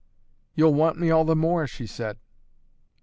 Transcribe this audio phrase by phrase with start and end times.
[0.55, 2.17] 'You'll want me all the more,' she said.